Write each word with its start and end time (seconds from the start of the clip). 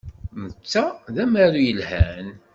Netta 0.41 0.83
d 1.13 1.15
amaru 1.23 1.61
yelhan. 1.65 2.27